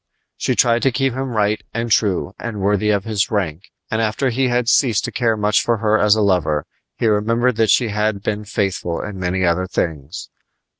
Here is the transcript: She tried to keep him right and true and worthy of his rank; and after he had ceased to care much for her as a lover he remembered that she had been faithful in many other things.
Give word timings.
She 0.37 0.55
tried 0.55 0.81
to 0.81 0.91
keep 0.91 1.13
him 1.13 1.29
right 1.29 1.61
and 1.75 1.91
true 1.91 2.33
and 2.39 2.59
worthy 2.59 2.89
of 2.89 3.03
his 3.03 3.29
rank; 3.29 3.69
and 3.91 4.01
after 4.01 4.31
he 4.31 4.47
had 4.47 4.67
ceased 4.67 5.05
to 5.05 5.11
care 5.11 5.37
much 5.37 5.61
for 5.61 5.77
her 5.77 5.99
as 5.99 6.15
a 6.15 6.21
lover 6.23 6.65
he 6.97 7.05
remembered 7.05 7.55
that 7.57 7.69
she 7.69 7.89
had 7.89 8.23
been 8.23 8.43
faithful 8.45 8.99
in 8.99 9.19
many 9.19 9.43
other 9.45 9.67
things. 9.67 10.31